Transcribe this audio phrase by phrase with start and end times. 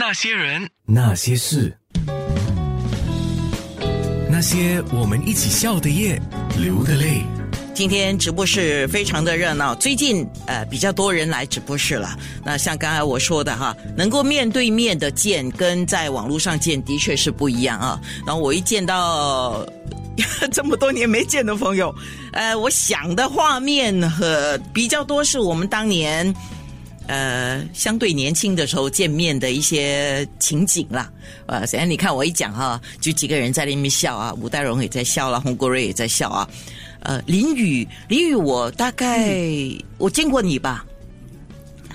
[0.00, 1.76] 那些人，那些事，
[4.30, 6.18] 那些我们一起笑的夜，
[6.58, 7.20] 流的泪。
[7.74, 12.18] 今天直播室非常的热闹，最近呃比较多人来直播室了。
[12.42, 18.00] 那像刚才我说的哈，能够面对面的见，跟在网络上见的确是不一样啊。
[18.26, 19.66] 然后我一见到
[20.50, 21.94] 这么多年没见的朋友，
[22.32, 26.34] 呃，我想的画面和比较多是我们当年
[27.10, 31.10] 呃相对年轻的时候见面的一些情景啦。
[31.46, 36.48] 呃，现在你看我一讲哈，就几个人在那边笑啊，吴代荣也在笑了，洪国瑞也在笑啊。
[37.00, 39.34] 呃，林雨，林雨，我大概
[39.98, 40.84] 我见过你吧？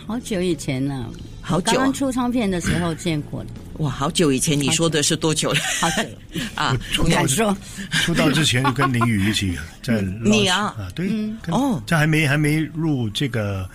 [0.05, 1.09] 好久以前了，
[1.41, 3.49] 好久刚刚出唱片的时候见过的。
[3.79, 5.59] 哇，好久以前，你说的是多久了？
[5.79, 6.03] 好久
[6.55, 7.35] 啊，出道之
[7.91, 11.07] 出道之前就跟林宇一起在 你啊啊对
[11.41, 13.69] 跟哦这还没还没入这个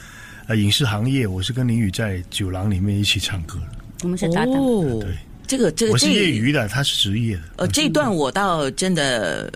[0.50, 3.78] 呃影视行业，我是跟林宇在酒廊里面一起唱歌的。
[4.02, 4.54] 我们是搭档。
[4.54, 5.14] 哦对，
[5.46, 7.42] 这个这个我是业余的，他是职业的。
[7.58, 9.48] 呃，这段我倒真的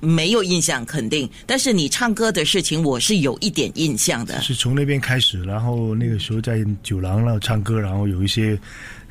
[0.00, 1.30] 没有印象，肯定。
[1.46, 4.40] 但是你唱歌的事情，我是有一点印象的。
[4.42, 8.58] 是从那边开始，然后那个时候在酒廊那唱歌，然后有一些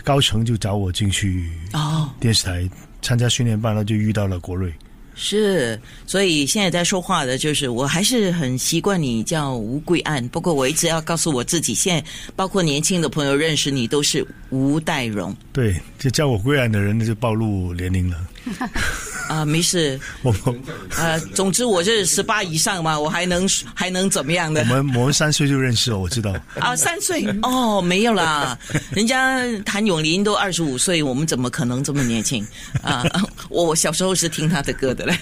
[0.03, 2.69] 高层就找我进去哦，电视台
[3.01, 4.73] 参加训练班，然后就遇到了国瑞。
[5.13, 10.25] 是，所以现在在说话的就是我，还是很习惯你叫吴桂安。
[10.29, 18.17] 不过我一直要告诉我自己，现在包括年轻的朋友认识你都是吴代荣对，就叫我桂安的人，那就暴露年龄了。
[19.29, 20.55] 啊、没事，我 我
[20.97, 24.65] 呃，总之我是十八以上嘛，我还能还能怎么样的我？
[24.65, 26.33] 们我们三岁就认识了，我知道。
[26.59, 28.57] 啊，三岁哦，没有啦，
[28.91, 32.45] 人家谭咏麟都二十五岁，我们怎么可能这么年轻
[32.83, 33.05] 啊？
[33.49, 35.17] 我我小时候是听他的歌的嘞。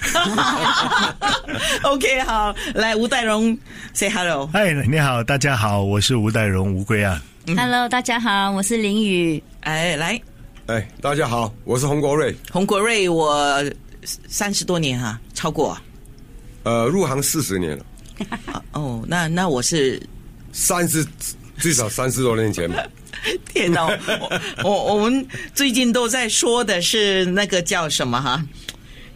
[1.84, 3.56] OK，好，来吴代荣
[3.94, 4.48] say hello。
[4.52, 7.22] 嗨，你好，大家好，我是吴代荣，吴归啊。
[7.48, 9.44] Hello，大家好，我是林宇。
[9.62, 10.20] 哎，来，
[10.70, 12.36] 哎，大家好，我是洪国瑞。
[12.52, 13.60] 洪国瑞，我
[14.06, 15.82] 三十多年哈、超过啊
[16.62, 17.86] 呃，入行四十年了，
[18.46, 20.00] 啊 哦，那那我是
[20.52, 21.04] 三十
[21.58, 22.86] 至少三十多年前吧。
[23.52, 23.88] 天哪，
[24.64, 28.46] 我我我们最近都在说的是那个叫什么哈，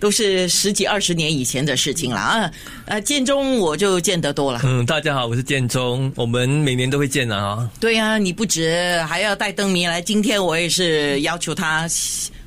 [0.04, 2.52] 都是十几二十年以前的事情了啊。
[2.88, 4.60] 呃，建中我就见得多了。
[4.66, 7.70] 嗯，大家好，我是建中，我们每年都会见的啊。
[7.80, 11.88] 对啊，你不止还要带灯谜来，今天我也是要求他，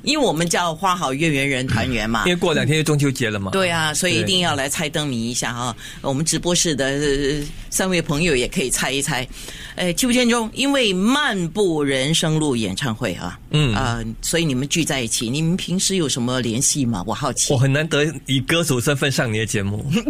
[0.03, 2.31] 因为我们叫花好月圆人团圆嘛因。
[2.31, 3.51] 为过两天就中秋节了嘛。
[3.51, 5.75] 对啊，所以一定要来猜灯谜一下啊！
[6.01, 9.27] 我们直播室的呃三位朋友也可以猜一猜。
[9.75, 17.03] 呃，邱建中因为漫步人生路演唱会啊，嗯啊、所以你们聚在一起，你们平时有什么联系吗？
[17.05, 17.57] 我好奇我。
[17.57, 19.85] 很难得以歌手身份上你的节目。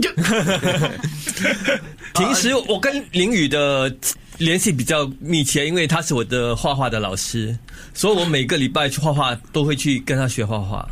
[2.13, 3.93] 平时我跟林宇的
[4.37, 7.57] 联系比较密切，因为他是我的画画的老师，
[7.93, 10.87] 所以我每个礼拜去画画都会去跟他学画画。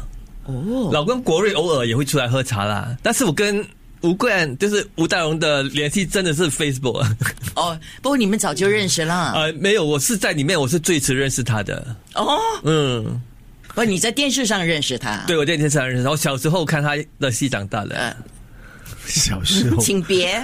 [0.45, 3.65] 哦，老跟国瑞偶尔也会出来喝茶啦，但是我跟
[4.01, 7.03] 吴冠就是吴大荣的联系真的是 Facebook。
[7.55, 9.33] 哦，不过你们早就认识了。
[9.37, 11.95] 呃，没有，我是在里面，我是最迟认识他的。
[12.13, 13.19] 哦，嗯，
[13.73, 15.23] 不，你在电视上认识他。
[15.25, 17.95] 对，我在电视上认识，然后小时候看他的戏长大的。
[17.95, 18.15] 呃，
[19.07, 20.43] 小时候， 请别，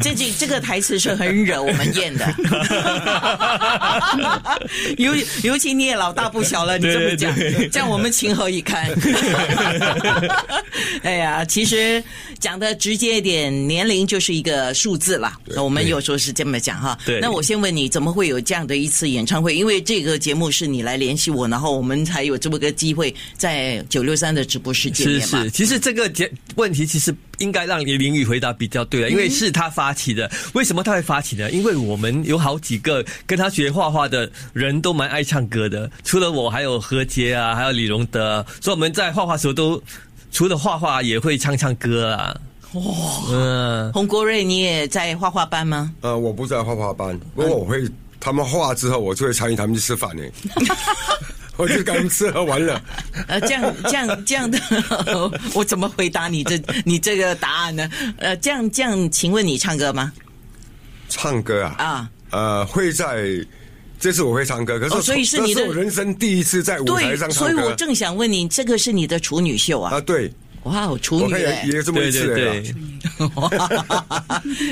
[0.00, 2.34] 这句这个台词是很惹我们厌的。
[4.98, 8.90] 尤尤其你也老大不小了，你这么讲对对，这样我们情何以堪？
[11.02, 12.02] 哎呀，其实
[12.38, 15.38] 讲的直接一点，年龄就是一个数字啦。
[15.56, 16.98] 我们有时候是这么讲哈。
[17.04, 19.54] 对那我先问你，怎么会有这样的一次演唱会？
[19.54, 25.50] 因为这个节目是你来联系我，然后我们才有这么个机会在九六三的直播室见面嘛是，。
[25.50, 30.30] 其实这个节问题其实应该让林林宇回答比较对了，因为是他发起的。
[30.54, 31.50] 为什么他会发起呢？
[31.50, 39.82] 因为我们有好几个跟他学画画的人都蛮爱唱歌的，除了我，还有何洁啊，还有李荣德，所以我们在画画时候都
[40.32, 42.36] 除了画画也会唱唱歌啊。
[42.72, 42.82] 哇，
[43.30, 45.92] 嗯，洪国瑞，你也在画画班吗？
[46.00, 47.82] 呃，我不在画画班，不过我会
[48.18, 50.22] 他们画之后，我就会参与他们去吃饭呢。
[51.56, 52.80] 我就跟他们吃喝玩乐。
[53.28, 54.58] 呃，这样这样这样的，
[55.54, 57.88] 我怎么回答你这你这个答案呢？
[58.18, 60.12] 呃，这样这样，请问你唱歌吗？
[61.08, 63.24] 唱歌啊，啊，呃，会在
[64.00, 67.50] 这次我会唱歌，可是、哦所以是你的人生第一次在舞台对，上唱歌。
[67.50, 69.94] 所以我正想问你，这个是你的处女秀啊？
[69.94, 70.32] 啊，对，
[70.64, 72.62] 哇哦，处女哎、也这么一次对对了。
[72.62, 72.74] 对，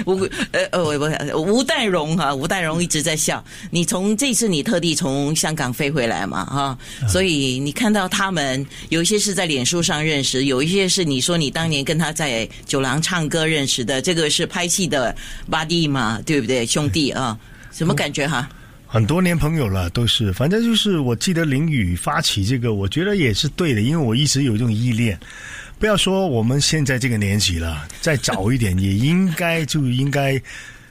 [0.06, 0.20] 吴
[0.52, 0.98] 呃呃我
[1.34, 3.44] 我吴代荣哈、吴代荣一直在笑。
[3.70, 6.78] 你从这次你特地从香港飞回来嘛哈、
[7.08, 15.14] 所以你看到他们有一些是在脸书上认识，有一些是你说你当年跟他在酒廊唱歌认识的，这个是拍戏的
[15.50, 16.64] buddy 嘛，对不对？
[16.64, 17.38] 兄弟啊，
[17.70, 18.48] 什么感觉哈？
[18.86, 25.18] 很多年朋友了，都是，反正就是我记得林宇发起这个，我觉得也是对的，因为我一直有这种依恋。
[25.82, 30.40] 不要说我们现在这个年纪了，再早一点也应该就应该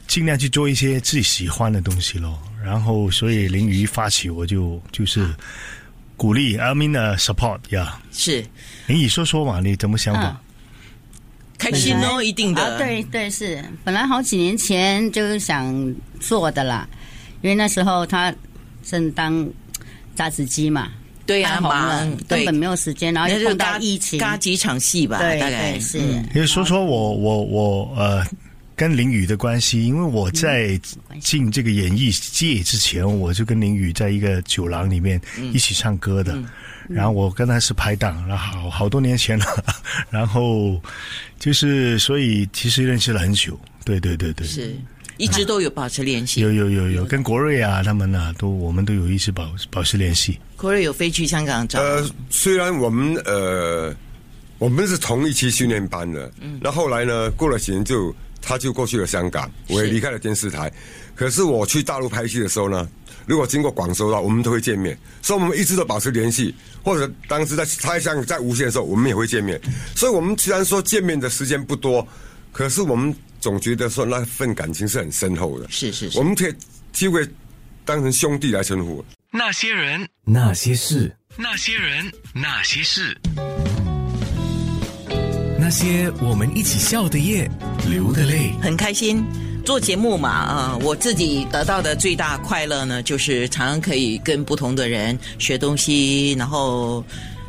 [0.05, 2.37] 尽量去做一些自己喜欢的东西咯。
[2.61, 5.33] 然后，所以林宇一发起，我就就是
[6.17, 8.45] 鼓励，I mean uh, support 呀、是
[8.85, 10.23] 林宇说说嘛，你怎么想法？
[10.27, 10.37] 嗯
[11.57, 12.61] 开心哦，一定的。
[12.61, 16.85] 啊，对对是，本来好几年前就是想做的啦，
[17.41, 18.35] 因为那时候他
[18.83, 19.49] 正当
[20.17, 20.91] 榨汁机嘛，
[21.31, 25.71] 对呀、太红了忙根本，没有时间，然后那就又碰到嘎疫情，嘎几场戏吧，大概。
[25.71, 25.99] 对是。
[25.99, 26.27] 嗯。
[26.35, 28.25] 因为说说我我我呃
[28.75, 30.79] 跟林宇的关系，因为我在
[31.19, 35.19] 进这个演艺界之前，我就跟林宇在一个酒廊里面
[35.53, 36.37] 一起唱歌的。
[36.89, 39.45] 然后我跟他是拍档，然后好好多年前了，
[40.09, 40.81] 然后
[41.39, 44.75] 就是所以其实认识了很久，对对对对，是
[45.21, 46.41] 一直都有保持联系。
[46.41, 53.95] 有有有有跟国瑞啊他们啊都我们都有一直保保持联系，国瑞有飞去香港找，呃，虽然我们呃，
[54.57, 60.71] 我们是同一期训练班的，嗯，那后来呢，过了几年就他就过去了香港，我也离开了电视台。
[61.13, 62.89] 可是我去大陆拍戏的时候呢，
[63.27, 66.55] 如果经过广州的话，我们都会见面，所以我们一直都保持联系。
[66.83, 69.61] 或者当时在他在香港在无线的时候，我们也会见面。
[69.93, 72.07] 所以我们虽然说见面的时间不多，
[72.51, 75.67] 可是我们总觉得说那份感情是很深厚的。
[75.69, 76.55] 是是是我们可以
[76.93, 77.27] 机会
[77.83, 79.03] 当成兄弟来称呼。
[79.31, 83.17] 那些人，那些事，那些人，那些事，
[85.59, 87.49] 那些我们一起笑的夜，
[87.89, 88.53] 流的泪。
[88.61, 89.21] 很开心。
[89.63, 97.05] 做节目嘛，啊、我自己得到的最大快乐呢，就是常常可以跟不同的人学东西，然后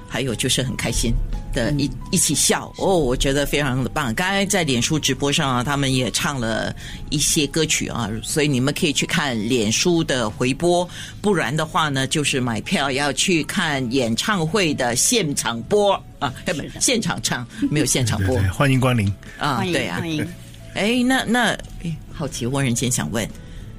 [0.09, 1.13] 还有就是很开心
[1.53, 4.15] 的一、一起笑哦，我觉得非常的棒。
[4.15, 6.75] 刚才在脸书直播上啊，他们也唱了
[7.11, 10.89] 一些歌曲啊，所以你们可以去看脸书的回播，
[11.21, 16.33] 不然的话呢，就是买票要去看演唱会的现场播啊，
[16.81, 19.13] 现场唱没有现场播对对，欢迎光临。
[19.39, 20.27] 啊，对啊，欢迎。
[20.75, 21.51] 哎，那那
[21.85, 23.29] 哎，好奇温人间想问，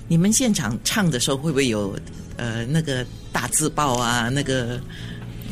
[0.08, 1.98] 你们现场唱的时候会不会有
[2.38, 4.30] 呃那个大字报啊？
[4.30, 4.80] 那个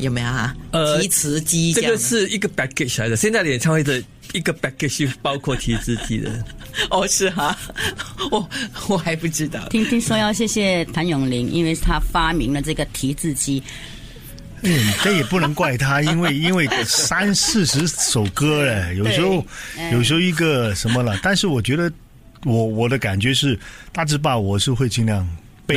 [0.02, 0.54] 有没有啊？
[0.72, 4.02] 呃提词机这个是一个 package 来的，现在的演唱会的
[4.32, 6.44] 一个 package 是包括提字机的。
[6.90, 7.56] 哦，是哈、
[8.30, 8.48] 我
[8.88, 9.68] 我还不知道。
[9.68, 13.62] 听听说要谢谢谭咏麟，因为他发明了这个提字机，
[14.62, 19.44] 嗯，这也不能怪他， 因为因为三四十首歌嘞，有时候
[19.92, 21.92] 有时候一个什么了，但是我觉得
[22.44, 23.58] 我我的感觉是
[23.92, 25.28] 大字报我是会尽量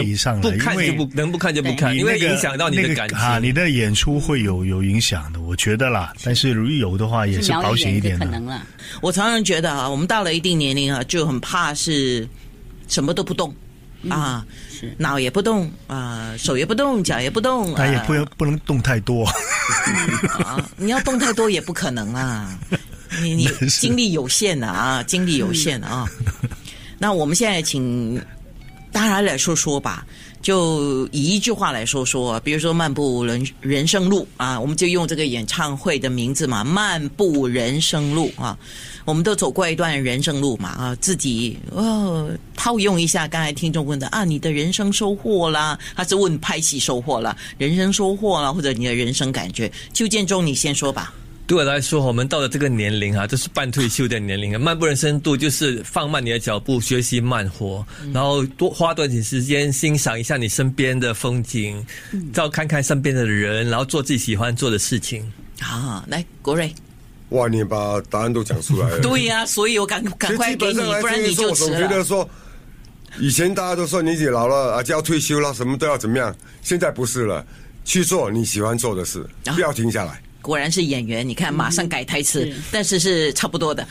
[0.02, 3.18] 背上来，不看因为就不能不看就不看，因为影响到你的感情。
[3.18, 6.14] 啊，你的演出会有有影响的，我觉得啦。
[6.24, 8.26] 但是如果有的话，也是保险一点的。
[8.26, 8.66] 可能了。
[9.02, 12.28] 我常常觉得啊，我们到了一定年龄啊，就很怕是
[12.88, 13.54] 什么都不动。
[14.08, 19.26] 啊，是脑也不动啊、手也不动，脚也不动，但也啊不要不能动太多。
[20.46, 22.56] 啊，你要动太多也不可能啊，
[23.24, 26.08] 你你精力有限的啊，精力有限的啊。
[27.00, 28.22] 那我们现在请
[28.96, 30.08] 大家来说说吧，
[30.42, 38.58] 就以一句话来说说，比如说《漫步人人生路》啊，我们就用这个演唱会的名字嘛，《漫步人生路》啊，
[39.04, 51.14] 我们都走过一段人生路嘛啊，自己哦套用一下刚才听众问的啊，你的人生收获啦，他是问拍戏收获啦，人生收获啦，或者你的人生感觉，邱建中你先说吧。
[51.48, 54.58] 对我来说，我们到了这个年龄啊，就是半退休的年龄啊。
[54.58, 61.86] 漫步人生度就是放慢你的脚步，学习慢活，然后多花多点时间欣赏一下你身边的风景，
[62.34, 65.32] 照看看身边的人，然后做自己喜欢做的事情。
[65.62, 66.74] 啊，来国瑞，
[67.30, 69.00] 哇，你把答案都讲出来了。
[69.06, 72.04] 对呀、所以我赶赶快给你不然你，就迟我总觉得了。
[72.04, 72.28] 说，
[73.20, 77.46] 以前大家都说年纪老了啊就要退休了，什么都要怎么样，现在不是了，
[77.84, 80.20] 去做你喜欢做的事，啊不要停下来。
[80.46, 83.86] 果然是演员，你看马上改台词，是但是是差不多的。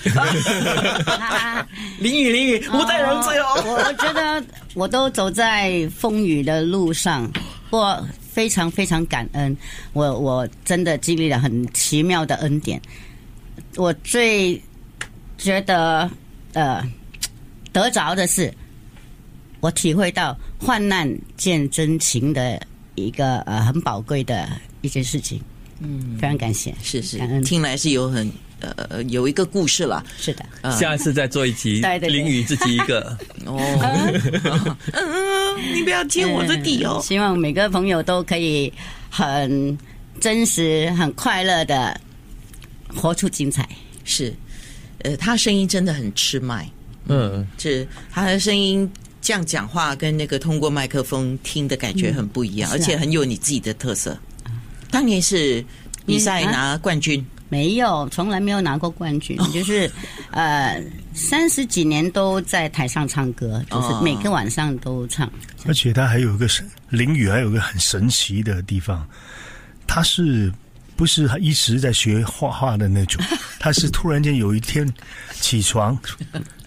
[1.99, 3.61] 淋雨，淋雨，吴代荣最后。
[3.65, 4.45] 我我觉得
[4.75, 7.29] 我都走在风雨的路上，
[7.71, 9.57] 我非常非常感恩，
[9.95, 12.81] 我我真的经历了很奇妙的恩典。
[13.77, 14.63] 我最
[15.37, 16.09] 觉得
[16.53, 16.89] 呃
[17.73, 18.55] 得着的是，
[19.59, 24.49] 我体会到患难见真情的一个呃很宝贵的
[24.83, 25.43] 一件事情。
[25.85, 30.05] 嗯，非常感谢，是是感，恩听来是有很呃有一个故事了。
[30.19, 30.45] 是的。
[30.63, 33.17] 啊下次再做一集，对对对淋雨自己一个。
[33.45, 33.59] 哦，
[34.93, 37.03] 嗯，你不要揭我的底哦嗯。
[37.03, 38.73] 希望每个朋友都可以
[39.11, 39.79] 很
[40.21, 42.01] 真实、很快乐的
[42.95, 43.69] 活出精彩。
[44.05, 44.35] 是，
[44.99, 46.69] 呃，他声音真的很吃麦，
[47.09, 54.17] 嗯，是他的声音这样讲话跟那个通过麦克风听的感觉很不一样，嗯啊而且很有你自己的特色。
[54.95, 55.65] 当年是
[56.07, 59.91] 比赛拿冠军，没有，从来没有拿过冠军，就是
[60.31, 60.81] 呃
[61.13, 65.29] 三十几年都在台上唱歌，就是哦每个晚上都唱。
[65.67, 69.05] 而且他还有一个神林雨，还有一个很神奇的地方，
[69.85, 70.53] 他是
[70.95, 73.21] 不是一直在学画画的那种？
[73.59, 74.89] 他是突然间有一天
[75.41, 75.99] 起床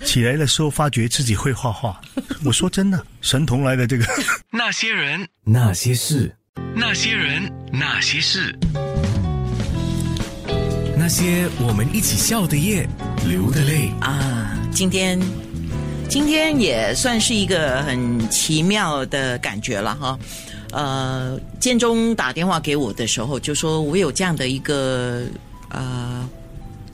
[0.03, 2.01] 起来的时候，发觉自己会画画。
[2.43, 4.05] 我说真的，神童来的这个。
[4.51, 6.36] 那些人，那些事，
[6.75, 8.57] 那些人，那些事，
[10.97, 12.88] 那些我们一起笑的夜，
[13.27, 13.91] 流的泪。
[14.00, 15.19] 啊，今天
[16.09, 20.17] 今天也算是一个很奇妙的感觉了哈。
[20.71, 25.24] 呃，建中打电话给我的时候，就说我有这样的一个
[25.69, 26.27] 呃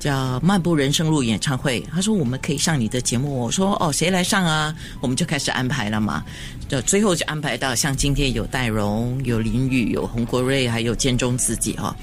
[0.03, 4.75] 叫《漫步人生路》演唱会，他说我们可以上你的节目，我说哦，谁来上啊？
[4.99, 6.21] 我们就开始安排了嘛。
[6.67, 11.95] 就最后就安排到像今天有戴荣、有林宇、有洪国瑞，还有建中自己哈、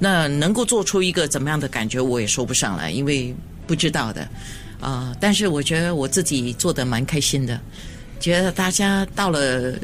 [0.00, 3.32] 那能够做出一个怎么样的感觉，我也说不上来，因为
[3.68, 4.28] 不知道的
[4.80, 7.60] 啊、但是我觉得我自己做的蛮开心的，
[8.18, 9.74] 觉得大家到了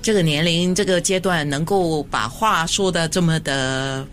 [0.00, 4.06] 这个年龄、这个阶段，能够把话说的这么的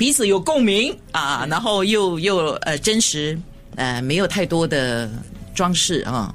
[0.00, 3.38] 彼此有共鸣啊，然后又又呃真实，
[3.76, 5.10] 呃没有太多的
[5.54, 6.34] 装饰啊。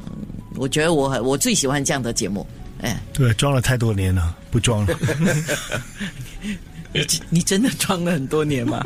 [0.56, 2.46] 我觉得我我最喜欢这样的节目，
[2.84, 4.96] 哎，对，装了太多年了，不装了。
[6.96, 8.82] 你你真的装了很多年吗？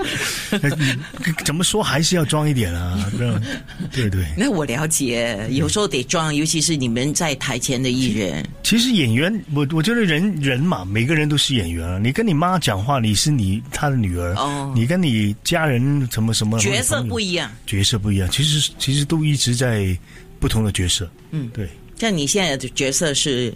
[1.46, 3.10] 怎么说还是要装一点啊？
[3.94, 4.26] 对对。
[4.36, 12.00] 那我了解，有时候得装，尤其是你们在台前的艺人，其实演员，我我觉得人人嘛，每个人都是演员啊。
[12.00, 17.52] 你跟你妈讲话，你是你她的女儿；哦你跟你家人什么什么角色不一一样。
[17.68, 18.28] 角色不一样。
[18.32, 19.96] 其实其实都一直在
[20.40, 21.10] 不同的角色。
[21.32, 23.54] 嗯对，像你现在的角色是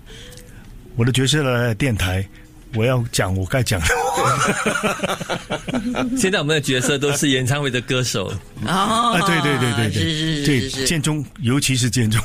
[0.95, 2.23] 我的角色来电台，
[2.75, 4.02] 我要讲我该讲的话。
[6.17, 8.33] 现在我们的角色都是演唱会的歌手，
[8.65, 12.21] 哦啊，对对对对对，是是是是是建中，尤其是建中，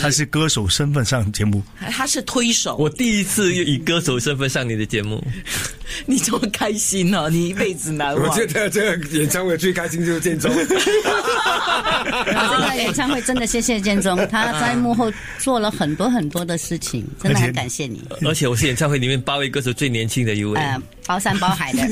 [0.00, 1.62] 他是歌手身份上节目。
[1.90, 5.24] 他是推手，我第一次以歌手身份上你的节目，
[6.06, 8.28] 你这么开心哦，你一辈子难忘。
[8.28, 10.50] 我觉得这个演唱会最开心就是建中。
[10.54, 10.64] 这
[12.68, 18.02] 个演唱会真的谢谢建中，他在幕后做了很多很多的事情，真的很感谢你。
[18.24, 20.60] 而且我是演唱会里面八位歌手最年轻的一位。
[21.02, 21.82] 呃，包山包海的，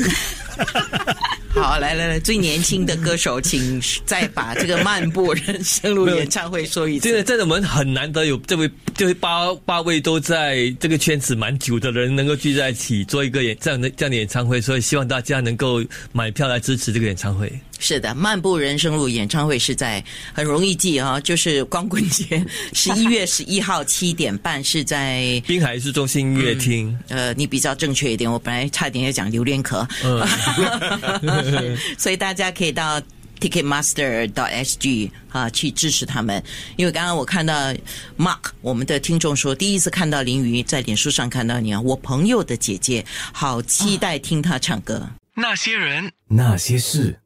[1.51, 17.53] 好，来来来，最年轻的歌手，请再把这个《漫步人生路》演唱会说一次真的，真的，我们很难得有这位这位八八位都在这个圈子蛮久的人能够聚在一起做一个演这样的这样的演唱会，所以希望大家能够买票来支持这个演唱会。
[17.81, 25.43] 是的，《漫步人生路》演唱会是在很容易记啊，就是光棍节， 十一月十一号七点半是在。
[25.47, 30.23] 滨海市中心音乐厅，呃，你比较正确一点，我本来差点要讲榴莲壳，嗯
[31.99, 33.01] 所以大家可以到
[33.41, 36.43] Ticketmaster.sg 啊去支持他们。
[36.77, 37.73] 因为刚刚我看到
[38.19, 45.09] Mark 我们的听众说，第一次看到林瑜在脸书上看到你啊，我朋友的姐姐，好期待听她唱歌。
[45.35, 47.21] 那些人，那些事。